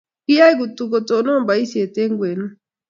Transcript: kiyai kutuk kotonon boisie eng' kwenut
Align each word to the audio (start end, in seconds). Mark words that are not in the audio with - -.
kiyai 0.25 0.53
kutuk 0.59 0.89
kotonon 0.91 1.41
boisie 1.47 1.85
eng' 2.01 2.17
kwenut 2.19 2.53